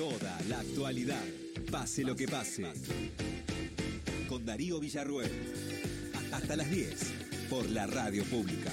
[0.00, 1.22] Toda la actualidad,
[1.70, 2.64] pase lo que pase.
[4.30, 5.30] Con Darío Villarruel.
[6.32, 7.12] Hasta las 10
[7.50, 8.70] por la radio pública.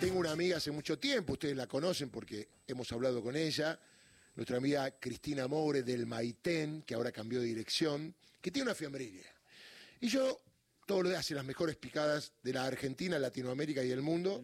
[0.00, 3.78] Tengo una amiga hace mucho tiempo, ustedes la conocen porque hemos hablado con ella,
[4.34, 9.37] nuestra amiga Cristina Moure del Maitén, que ahora cambió de dirección, que tiene una fiambrería.
[10.00, 10.40] Y yo
[10.86, 14.42] todos los días hace las mejores picadas de la Argentina, Latinoamérica y el mundo.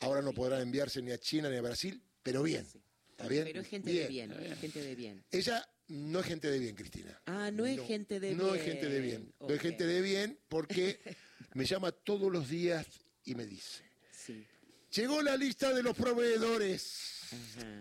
[0.00, 2.66] Ahora no podrán enviarse ni a China ni a Brasil, pero bien.
[3.10, 3.44] ¿Está bien?
[3.44, 5.24] Pero es gente de bien, gente de bien.
[5.30, 7.20] Ella no es gente de bien, Cristina.
[7.26, 8.56] Ah, no es gente de No bien.
[8.56, 9.34] es gente de bien.
[9.40, 11.00] No es gente de bien porque
[11.54, 12.86] me llama todos los días
[13.24, 14.44] y me dice, Sí.
[14.92, 17.03] llegó la lista de los proveedores.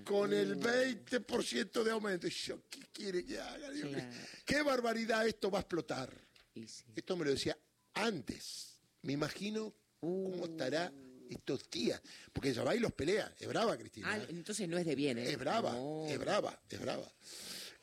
[0.06, 0.62] Con el Uh.
[0.62, 2.28] 20% de aumento.
[2.28, 3.70] Y yo, ¿qué quiere que haga?
[3.72, 4.12] Digo, Claro.
[4.46, 6.14] ¿Qué barbaridad esto va a explotar?
[6.56, 6.84] Y sí.
[6.96, 7.58] Esto me lo decía
[7.94, 8.78] antes.
[9.04, 10.46] Me imagino cómo Uh.
[10.46, 10.92] estará
[11.30, 12.02] estos días.
[12.32, 13.34] Porque ella va y los pelea.
[13.40, 14.12] Es brava, Cristina.
[14.12, 15.30] Ah, entonces no es de bien, ¿eh?
[15.32, 16.06] es brava, No.
[16.08, 17.12] es brava, es brava.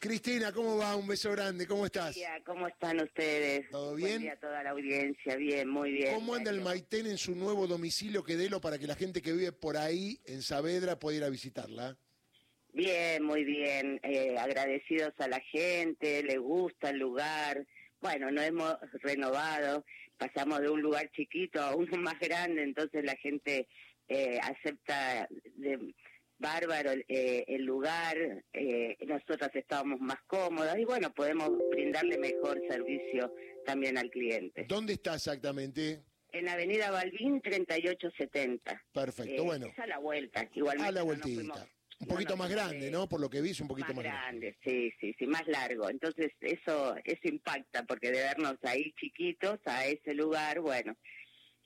[0.01, 0.97] Cristina, ¿cómo va?
[0.97, 2.15] Un beso grande, ¿cómo estás?
[2.15, 3.69] día, ¿cómo están ustedes?
[3.71, 4.23] ¿Todo Buen bien?
[4.23, 6.15] día a toda la audiencia, bien, muy bien.
[6.15, 6.63] ¿Cómo anda el.
[6.63, 10.41] Maitén en su nuevo domicilio Quedelo para que la gente que vive por ahí, en
[10.41, 11.99] Saavedra, pueda ir a visitarla?
[12.73, 17.67] Bien, muy bien, eh, agradecidos a la gente, le gusta el lugar.
[18.01, 19.85] Bueno, nos hemos renovado,
[20.17, 23.69] pasamos de un lugar chiquito a uno más grande, entonces la gente
[24.09, 25.95] eh, acepta de
[26.51, 28.17] bárbaro eh, el lugar,
[28.53, 33.33] eh, nosotras estábamos más cómodas y bueno, podemos brindarle mejor servicio
[33.65, 34.65] también al cliente.
[34.67, 36.03] ¿Dónde está exactamente?
[36.33, 38.83] En Avenida Balbín 3870.
[38.93, 39.67] Perfecto, Eh, bueno.
[39.67, 40.89] Es a la vuelta, igualmente.
[40.89, 41.41] A la no vueltita.
[41.43, 41.69] fuimos-
[42.01, 43.07] un poquito más grande, de- ¿no?
[43.07, 44.55] Por lo que vi, es un poquito más más, grande.
[44.55, 45.91] grande, sí, sí, sí, más largo.
[45.91, 50.97] Entonces eso eso impacta porque de vernos ahí chiquitos a ese lugar, bueno,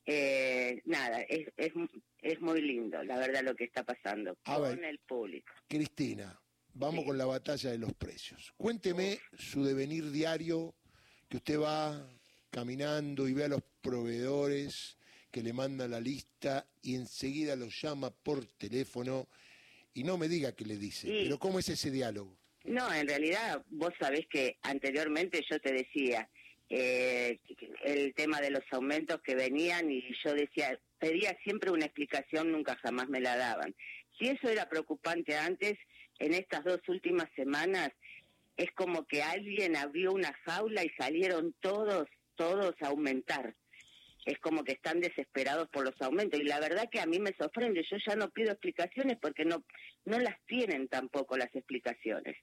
[0.06, 1.72] eh, nada, es, es
[2.25, 4.85] es muy lindo, la verdad lo que está pasando A con ver.
[4.85, 5.52] el público.
[5.68, 6.40] Cristina,
[6.73, 7.07] vamos Sí.
[7.07, 8.52] con la batalla de los precios.
[8.57, 10.74] Cuénteme su devenir diario,
[11.29, 12.08] que usted va
[12.51, 14.96] caminando y ve a los proveedores
[15.30, 19.29] que le manda la lista y enseguida los llama por teléfono
[19.92, 21.20] y no me diga qué le dice, Sí.
[21.24, 22.36] pero ¿cómo es ese diálogo?
[22.64, 26.29] No, en realidad vos sabés que anteriormente yo te decía
[26.70, 27.39] eh,
[27.84, 32.77] el tema de los aumentos que venían y yo decía, pedía siempre una explicación, nunca
[32.77, 33.75] jamás me la daban.
[34.19, 35.75] Si eso era preocupante antes,
[36.19, 37.91] en estas dos últimas semanas
[38.57, 43.55] es como que alguien abrió una jaula y salieron todos, todos a aumentar.
[44.25, 47.35] Es como que están desesperados por los aumentos y la verdad que a mí me
[47.37, 49.65] sorprende, yo ya no pido explicaciones porque no
[50.05, 52.37] no las tienen tampoco las explicaciones.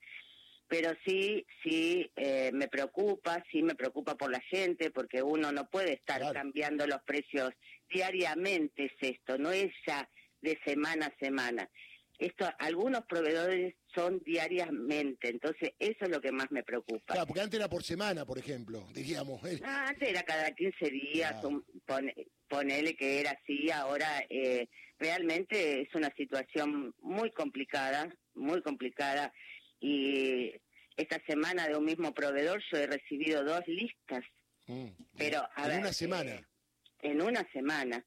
[0.71, 5.67] Pero sí, sí eh, me preocupa, sí me preocupa por la gente, porque uno no
[5.69, 6.33] puede estar Claro.
[6.33, 7.51] cambiando los precios
[7.89, 10.09] diariamente, es esto, no es ya
[10.39, 11.69] de semana a semana.
[12.17, 17.15] Esto, algunos proveedores son diariamente, entonces eso es lo que más me preocupa.
[17.15, 19.41] Claro, porque antes era por semana, por ejemplo, diríamos.
[19.65, 21.49] Ah, antes era cada 15 días, Claro.
[21.49, 22.15] un- pone-
[22.47, 29.33] ponele que era así, ahora eh, realmente es una situación muy complicada, muy complicada,
[29.81, 30.53] y
[30.95, 34.23] esta semana de un mismo proveedor yo he recibido dos listas,
[34.67, 34.87] mm,
[35.17, 36.31] pero a en ver, una semana.
[36.31, 36.45] eh,
[37.01, 38.05] en una semana.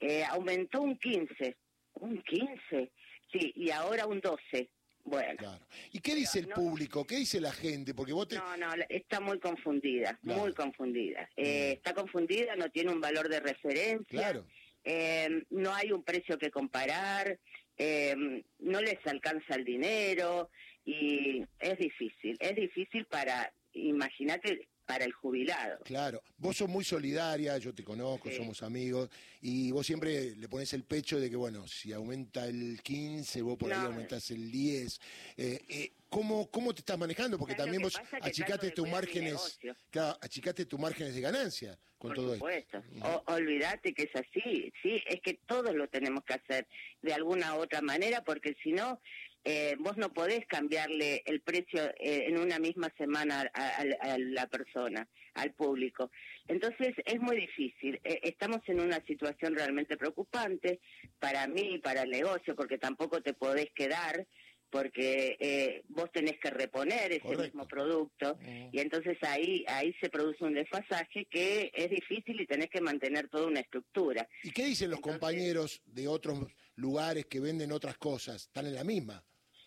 [0.00, 1.56] Eh, aumentó un 15,
[1.94, 2.92] un 15,
[3.32, 4.70] sí, y ahora un 12.
[5.04, 5.64] Bueno, Claro.
[5.92, 7.06] ¿Y qué dice el no- público?
[7.06, 7.94] ¿Qué dice la gente?
[7.94, 8.36] Porque vos te...
[8.36, 10.40] No, no, está muy confundida, Claro.
[10.40, 11.28] muy confundida.
[11.36, 14.04] Eh, está confundida, no tiene un valor de referencia.
[14.18, 14.46] Claro.
[14.84, 17.38] Eh, no hay un precio que comparar,
[17.78, 20.50] eh, no les alcanza el dinero
[20.84, 25.80] y es difícil, es difícil para, imagínate, para el jubilado.
[25.84, 28.36] Claro, vos sos muy solidaria, yo te conozco, Sí.
[28.36, 29.10] somos amigos,
[29.42, 33.58] y vos siempre le pones el pecho de que, bueno, si aumenta el 15, vos
[33.58, 33.86] por ahí No.
[33.86, 35.00] aumentás el 10.
[35.36, 37.36] Eh, eh, ¿cómo, ¿Cómo te estás manejando?
[37.36, 39.58] Porque ¿Sabes también vos achicaste tus márgenes,
[39.90, 42.78] claro, achicaste tus márgenes de ganancia con Por todo supuesto.
[42.78, 43.24] esto.
[43.26, 46.68] O- olvídate que es así, sí, es que todos lo tenemos que hacer
[47.02, 49.00] de alguna u otra manera, porque si no,
[49.46, 54.18] eh, vos no podés cambiarle el precio eh, en una misma semana a, a- a
[54.18, 56.10] la persona, al público.
[56.48, 58.00] Entonces es muy difícil.
[58.04, 60.80] Eh, estamos en una situación realmente preocupante
[61.20, 64.26] para mí y para el negocio, porque tampoco te podés quedar
[64.68, 67.44] porque eh, vos tenés que reponer ese Correcto.
[67.44, 68.70] mismo producto Mm.
[68.72, 73.28] y entonces ahí ahí se produce un desfasaje que es difícil y tenés que mantener
[73.28, 74.28] toda una estructura.
[74.42, 76.40] ¿Y qué dicen los Entonces- compañeros de otros
[76.74, 78.42] lugares que venden otras cosas?
[78.42, 79.22] ¿Están en la misma?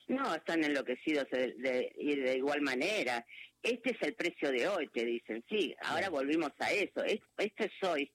[0.10, 3.26] No, están enloquecidos de, de, y de igual manera.
[3.64, 5.44] Este es el precio de hoy, te dicen.
[5.50, 7.04] Sí, ahora volvimos a eso.
[7.04, 8.12] Es- Esto es hoy.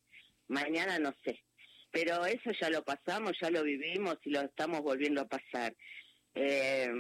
[0.49, 1.41] Mañana no sé.
[1.91, 5.75] Pero eso ya lo pasamos, ya lo vivimos y lo estamos volviendo a pasar.
[6.35, 6.91] Eh,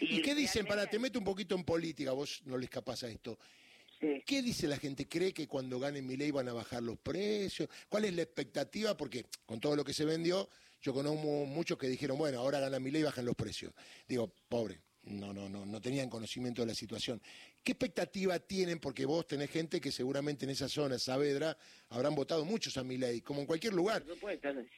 [0.00, 0.66] ¿Y qué dicen?
[0.66, 3.38] Para, te meto un poquito en política, vos no le escapás a esto.
[4.00, 4.22] sí.
[4.26, 5.08] ¿Qué dice la gente?
[5.08, 7.68] ¿Cree que cuando gane mi ley van a bajar los precios?
[7.88, 8.96] ¿Cuál es la expectativa?
[8.96, 10.48] Porque con todo lo que se vendió,
[10.80, 13.72] yo conozco muchos que dijeron, bueno, ahora gana mi ley y bajan los precios.
[14.08, 17.20] Digo, pobre, no, no, no, no tenían conocimiento de la situación.
[17.62, 18.78] ¿Qué expectativa tienen?
[18.78, 21.56] Porque vos tenés gente que seguramente en esa zona, Saavedra,
[21.88, 24.04] habrán votado muchos a mi ley, como en cualquier lugar.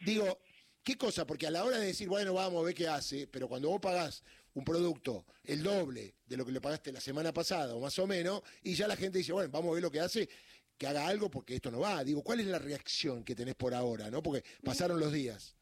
[0.04, 0.40] Digo,
[0.82, 1.26] ¿qué cosa?
[1.26, 3.80] Porque a la hora de decir, bueno, vamos a ver qué hace, pero cuando vos
[3.80, 4.22] pagás
[4.54, 8.06] un producto el doble de lo que le pagaste la semana pasada o más o
[8.06, 10.28] menos, y ya la gente dice, bueno, vamos a ver lo que hace,
[10.76, 12.02] que haga algo porque esto no va.
[12.04, 14.10] Digo, ¿cuál es la reacción que tenés por ahora?
[14.10, 14.22] ¿no?
[14.22, 15.56] Porque pasaron los días.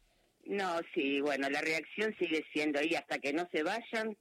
[0.50, 4.16] No, sí, bueno, la reacción sigue siendo ahí hasta que no se vayan.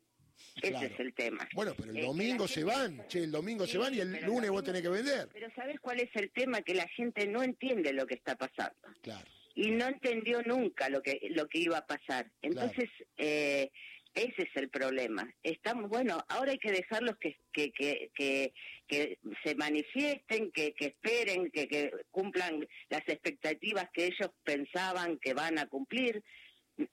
[0.62, 0.88] Ese Claro.
[0.88, 1.48] es el tema.
[1.54, 4.22] Bueno, pero el Eh, domingo se gente- van, che, el domingo se van y el
[4.26, 5.28] lunes vos tenés que vender.
[5.34, 6.62] Pero ¿sabes cuál es el tema?
[6.62, 8.76] Que la gente no entiende lo que está pasando.
[9.02, 9.26] Claro.
[9.56, 12.32] y no entendió nunca lo que lo que iba a pasar.
[12.42, 12.88] Entonces,
[13.18, 13.70] eh,
[14.14, 15.34] ese es el problema.
[15.44, 18.54] Estamos, bueno, ahora hay que dejarlos que, que, que, que,
[18.88, 25.34] que se manifiesten, que, que esperen, que, que cumplan las expectativas que ellos pensaban que
[25.34, 26.24] van a cumplir.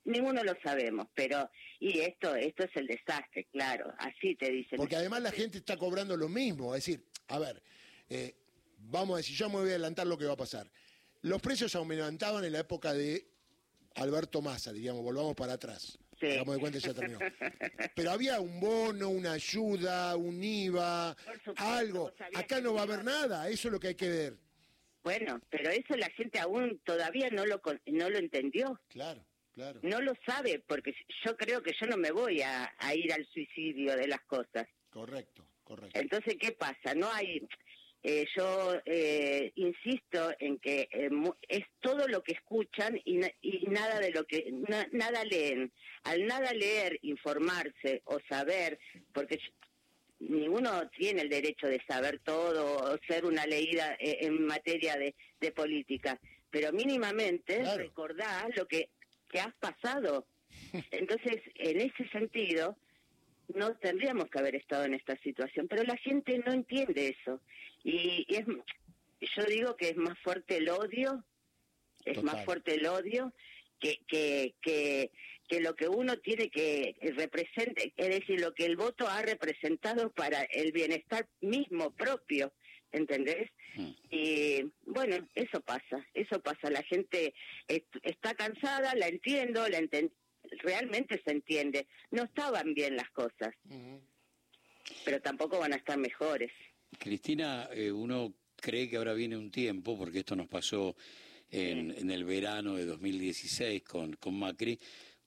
[0.04, 1.48] Ninguno lo sabemos, pero
[1.78, 4.78] y esto esto es el desastre, claro, así te dicen.
[4.78, 6.74] Porque además la gente está cobrando lo mismo.
[6.74, 7.62] Es decir, a ver,
[8.08, 8.34] eh,
[8.78, 10.70] vamos a decir, yo me voy a adelantar lo que va a pasar.
[11.22, 13.26] Los precios aumentaban en la época de
[13.94, 15.98] Alberto Massa, diríamos, volvamos para atrás.
[16.20, 16.26] Sí.
[16.28, 17.18] Hagamos de cuenta ya terminó.
[17.94, 22.12] Pero había un bono, una ayuda, un IVA, supuesto, algo.
[22.34, 24.36] Acá no va a haber nada, eso es lo que hay que ver.
[25.02, 28.80] Bueno, pero eso la gente aún todavía no lo no lo entendió.
[28.88, 29.78] Claro, claro.
[29.82, 33.24] no lo sabe, porque yo creo que yo no me voy a, a ir al
[33.26, 34.66] suicidio de las cosas.
[34.90, 36.00] Correcto, correcto.
[36.00, 36.94] Entonces, ¿qué pasa?
[36.96, 37.46] No hay.
[38.08, 41.10] Eh, yo eh, insisto en que eh,
[41.48, 45.72] es todo lo que escuchan y, na- y nada de lo que na- nada leen.
[46.04, 48.78] Al nada leer, informarse o saber,
[49.12, 49.40] porque
[50.20, 55.14] ninguno tiene el derecho de saber todo o ser una leída eh, en materia de,
[55.40, 56.18] de política,
[56.50, 57.78] pero mínimamente Claro.
[57.82, 58.90] recordar lo que,
[59.28, 60.26] que has pasado.
[60.92, 62.76] Entonces, en ese sentido,
[63.54, 67.40] no tendríamos que haber estado en esta situación, pero la gente no entiende eso.
[67.84, 68.46] Y, y es,
[69.36, 71.24] yo digo que es más fuerte el odio,
[72.04, 72.24] es Total.
[72.24, 73.32] más fuerte el odio
[73.80, 75.10] que, que, que,
[75.48, 80.10] que lo que uno tiene que represente, es decir, lo que el voto ha representado
[80.10, 82.52] para el bienestar mismo propio,
[82.92, 83.50] ¿entendés?
[83.76, 83.90] Mm.
[84.10, 86.70] Y bueno, eso pasa, eso pasa.
[86.70, 87.34] La gente
[87.68, 90.12] est- está cansada, la entiendo, la enten-
[90.62, 91.86] realmente se entiende.
[92.10, 93.54] No estaban bien las cosas,
[95.04, 96.52] pero tampoco van a estar mejores.
[96.98, 100.96] Cristina, eh, uno cree que ahora viene un tiempo, porque esto nos pasó
[101.50, 104.78] en, en el verano de 2016 con, con Macri,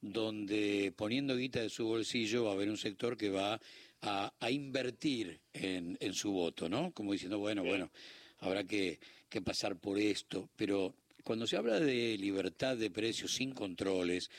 [0.01, 3.59] donde poniendo guita de su bolsillo va a haber un sector que va
[4.01, 6.91] a, a invertir en, en su voto, ¿no?
[6.91, 7.91] Como diciendo, bueno, bueno,
[8.39, 8.99] habrá que,
[9.29, 14.29] que pasar por esto, pero cuando se habla de libertad de precios sin controles,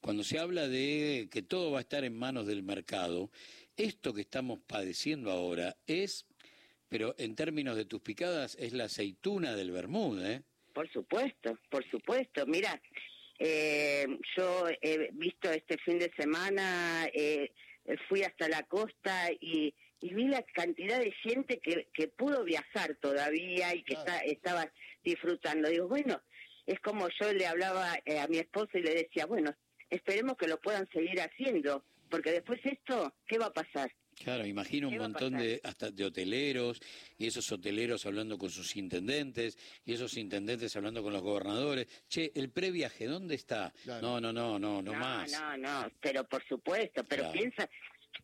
[0.00, 3.30] cuando se habla de que todo va a estar en manos del mercado,
[3.76, 6.26] esto que estamos padeciendo ahora es,
[6.88, 10.42] pero en términos de tus picadas, es la aceituna del Bermud, ¿eh?
[10.72, 12.46] Por supuesto, por supuesto.
[12.46, 12.80] Mira,
[13.38, 17.52] eh, yo he visto este fin de semana, eh,
[18.08, 22.96] fui hasta la costa y, y vi la cantidad de gente que, que pudo viajar
[22.96, 24.10] todavía y que Claro.
[24.10, 24.72] está, estaba
[25.04, 25.68] disfrutando.
[25.68, 26.20] Digo, bueno,
[26.66, 29.54] es como yo le hablaba eh, a mi esposo y le decía, bueno,
[29.90, 33.92] esperemos que lo puedan seguir haciendo, porque después esto, ¿qué va a pasar?
[34.22, 36.80] Claro, imagino un ¿Qué va a montón de hasta de hoteleros
[37.18, 41.86] y esos hoteleros hablando con sus intendentes y esos intendentes hablando con los gobernadores.
[42.08, 43.74] Che, el previaje, ¿dónde está?
[43.84, 44.00] Claro.
[44.00, 45.30] No, no, no, no, no, no, más.
[45.32, 47.38] No, no, pero por supuesto, pero Claro.
[47.38, 47.68] piensa,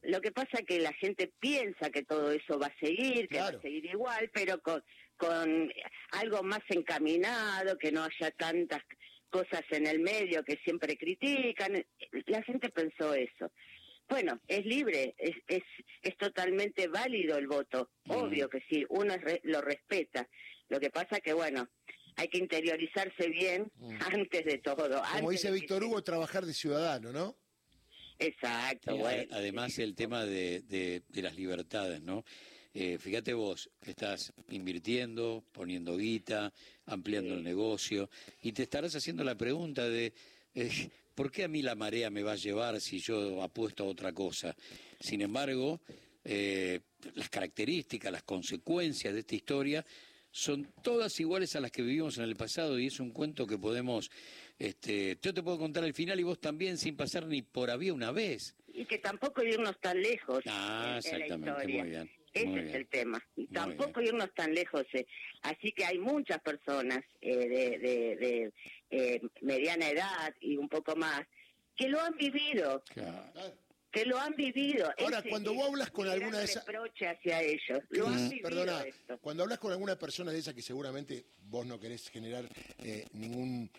[0.00, 3.36] lo que pasa es que la gente piensa que todo eso va a seguir, que
[3.36, 3.56] Claro.
[3.56, 4.82] va a seguir igual, pero con,
[5.18, 5.70] con
[6.12, 8.82] algo más encaminado, que no haya tantas
[9.32, 11.84] cosas en el medio que siempre critican.
[12.26, 13.50] La gente pensó eso.
[14.08, 15.62] Bueno, es libre, es, es,
[16.02, 18.10] es totalmente válido el voto, Mm.
[18.12, 20.28] obvio que sí, uno es re- lo respeta.
[20.68, 21.66] Lo que pasa que, bueno,
[22.16, 23.98] hay que interiorizarse bien Mm.
[24.12, 24.88] antes de todo.
[24.88, 27.36] Como antes dice Víctor Hugo, trabajar de ciudadano, ¿no?
[28.18, 29.24] Exacto, bueno.
[29.34, 32.24] además el tema de, de- de las libertades, ¿no?
[32.74, 36.52] Eh, fíjate vos, estás invirtiendo, poniendo guita,
[36.86, 37.36] ampliando Sí.
[37.36, 38.08] el negocio,
[38.40, 40.12] y te estarás haciendo la pregunta de
[40.54, 43.86] eh, ¿por qué a mí la marea me va a llevar si yo apuesto a
[43.86, 44.56] otra cosa?
[45.00, 45.80] Sin embargo,
[46.24, 46.80] eh,
[47.14, 49.84] las características, las consecuencias de esta historia
[50.30, 53.58] son todas iguales a las que vivimos en el pasado y es un cuento que
[53.58, 54.10] podemos,
[54.58, 57.92] este, yo te puedo contar el final y vos también sin pasar ni por había
[57.92, 58.54] una vez.
[58.72, 60.42] Y que tampoco irnos tan lejos.
[60.46, 62.76] Ah, la exactamente, muy bien, Ese muy es bien.
[62.76, 63.22] el tema.
[63.36, 64.84] Y Muy tampoco irnos tan lejos.
[64.94, 65.06] eh.
[65.42, 68.52] Así que hay muchas personas eh, de, de- de,
[68.90, 71.22] eh, mediana edad y un poco más
[71.76, 73.32] que lo han vivido, Claro.
[73.90, 74.90] que lo han vivido.
[74.98, 77.80] Ahora, Ese cuando vos hablas con alguna de esas- reproche hacia ellos.
[77.90, 79.18] Lo han vivido Perdona, esto.
[79.20, 82.46] cuando hablas con alguna persona de esa que seguramente vos no querés generar
[82.78, 83.70] eh, ningún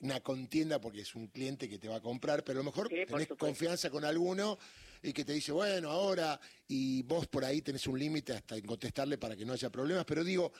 [0.00, 2.88] una contienda porque es un cliente que te va a comprar, pero a lo mejor
[2.88, 4.58] Sí, tenés confianza con alguno
[5.02, 8.64] y que te dice, bueno, ahora, y vos por ahí tenés un límite hasta en
[8.66, 10.52] contestarle para que no haya problemas, pero digo,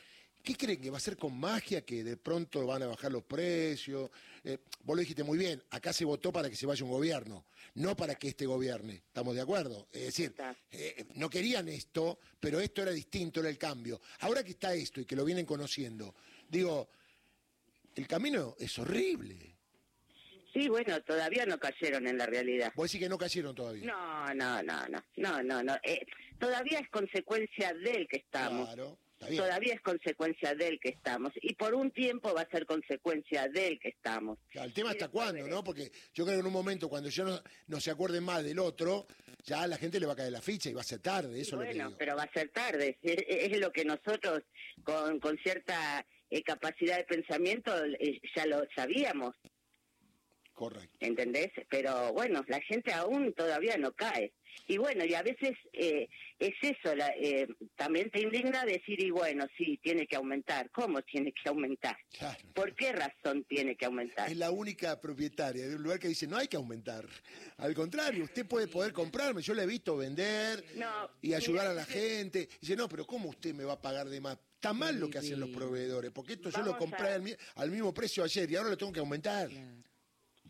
[0.42, 3.24] ¿qué creen que va a ser con magia que de pronto van a bajar los
[3.24, 4.10] precios?
[4.44, 7.46] Eh, vos lo dijiste muy bien, acá se votó para que se vaya un gobierno,
[7.74, 9.88] no para que este gobierne, ¿estamos de acuerdo?
[9.92, 10.34] Es decir,
[10.70, 14.00] eh, no querían esto, pero esto era distinto, era el cambio.
[14.20, 16.14] Ahora que está esto y que lo vienen conociendo,
[16.48, 16.88] digo,
[17.96, 19.55] el camino es horrible.
[20.56, 22.72] Sí, bueno, todavía no cayeron en la realidad.
[22.74, 23.84] Vos decís que no cayeron todavía.
[23.84, 25.74] No, no, no, no, no, no, no.
[25.82, 26.00] Eh,
[26.38, 28.66] todavía es consecuencia del que estamos.
[28.66, 29.42] Claro, está bien.
[29.42, 31.32] Todavía es consecuencia del que estamos.
[31.42, 34.38] Y por un tiempo va a ser consecuencia del que estamos.
[34.50, 35.62] Claro, el tema hasta cuándo, ¿no?
[35.62, 38.58] Porque yo creo que en un momento cuando ya no, no se acuerden más del
[38.58, 39.06] otro,
[39.44, 41.38] ya a la gente le va a caer la ficha y va a ser tarde,
[41.38, 41.98] eso es lo que bueno, digo.
[41.98, 42.98] pero va a ser tarde.
[43.02, 44.40] Es, es lo que nosotros,
[44.82, 49.36] con, con cierta eh, capacidad de pensamiento, eh, ya lo sabíamos,
[50.56, 50.96] Correcto.
[51.00, 51.50] ¿entendés?
[51.68, 54.32] Pero bueno, la gente aún todavía no cae.
[54.66, 56.08] Y bueno, y a veces eh,
[56.38, 57.46] es eso, la, eh,
[57.76, 60.70] también te indigna decir, y bueno, sí, tiene que aumentar.
[60.70, 61.94] ¿Cómo tiene que aumentar?
[62.18, 62.42] Claro.
[62.54, 64.30] ¿Por qué razón tiene que aumentar?
[64.30, 67.04] Es la única propietaria de un lugar que dice no hay que aumentar.
[67.58, 69.42] Al contrario, usted puede poder comprarme.
[69.42, 72.48] Yo le he visto vender No, y ayudar mira, a la gente.
[72.58, 74.38] Dice, no, pero ¿cómo usted me va a pagar de más?
[74.54, 77.34] Está mal lo que hacen los proveedores, porque esto yo lo compré a- al, mi-
[77.56, 79.50] al mismo precio ayer y ahora lo tengo que aumentar.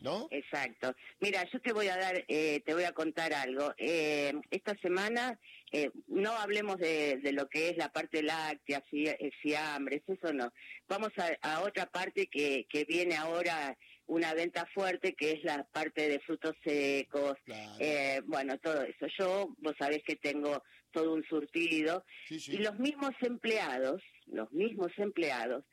[0.01, 0.27] ¿No?
[0.31, 0.95] Exacto.
[1.19, 3.73] Mira, yo te voy a dar, eh, te voy a contar algo.
[3.77, 5.39] Eh, esta semana
[5.71, 10.31] eh, no hablemos de, de lo que es la parte láctea, fi- eh, fiambres, eso
[10.33, 10.53] no.
[10.87, 15.63] Vamos a, a otra parte que, que viene ahora una venta fuerte, que es la
[15.65, 17.75] parte de frutos secos, Claro.
[17.79, 19.07] eh, bueno, todo eso.
[19.17, 22.53] Yo, vos sabés que tengo todo un surtido Sí, sí.
[22.53, 25.65] y los mismos empleados, los mismos empleados,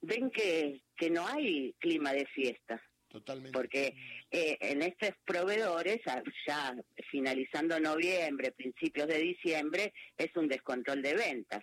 [0.00, 2.82] ven que, que no hay clima de fiesta
[3.12, 3.52] Totalmente.
[3.52, 3.94] porque
[4.30, 6.00] eh, en estos proveedores,
[6.46, 6.74] ya
[7.10, 11.62] finalizando noviembre, principios de diciembre, es un descontrol de ventas.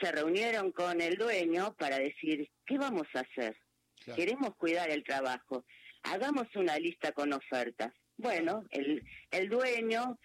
[0.00, 3.56] Se reunieron con el dueño para decir, ¿qué vamos a hacer?
[4.04, 4.16] claro.
[4.16, 5.64] Queremos cuidar el trabajo.
[6.02, 7.92] Hagamos una lista con ofertas.
[8.16, 10.18] Bueno, el, el dueño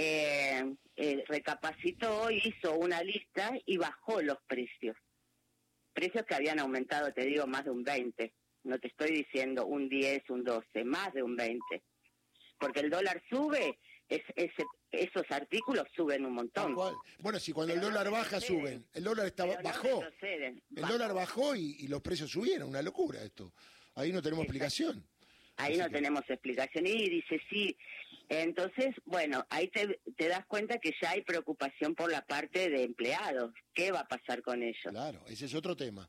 [0.00, 4.96] eh, eh, recapacitó, hizo una lista y bajó los precios.
[5.92, 8.32] Precios que habían aumentado, te digo, más de un 20.
[8.68, 11.82] No te estoy diciendo un 10, un 12, más de un 20.
[12.58, 16.74] Porque el dólar sube, es, ese- esos artículos suben un montón.
[17.18, 18.86] Bueno, si cuando el no dólar baja suben.
[18.92, 20.02] El dólar Pero no bajó.
[20.22, 22.68] El dólar bajó y, y los precios subieron.
[22.68, 23.52] Una locura esto.
[23.94, 25.06] Ahí no tenemos explicación.
[25.56, 26.86] Ahí Así no que- tenemos explicación.
[26.86, 27.76] Y dice, sí.
[28.28, 32.82] Entonces, bueno, ahí te, te das cuenta que ya hay preocupación por la parte de
[32.82, 33.52] empleados.
[33.72, 34.78] ¿Qué va a pasar con ellos?
[34.90, 36.08] Claro, ese es otro tema.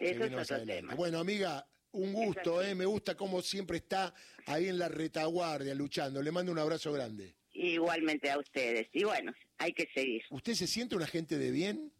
[0.00, 0.94] Eso es otro tema.
[0.94, 2.74] Bueno, amiga, un gusto, ¿eh?
[2.74, 4.14] Me gusta cómo siempre está
[4.46, 6.22] ahí en la retaguardia luchando.
[6.22, 7.34] Le mando un abrazo grande.
[7.52, 8.88] Igualmente a ustedes.
[8.92, 11.92] Y bueno, hay que seguir, ¿Usted se siente un agente de bien?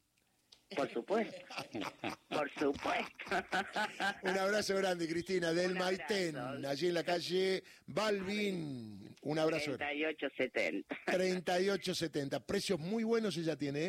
[0.77, 1.37] por supuesto.
[2.29, 3.25] por supuesto.
[4.23, 9.17] Un abrazo grande, Cristina, del Maitén, allí en la calle Balvin.
[9.23, 9.77] Un abrazo.
[9.77, 10.97] 3870.
[11.07, 12.45] 38.70.
[12.45, 13.89] Precios muy buenos ella tiene, ¿eh?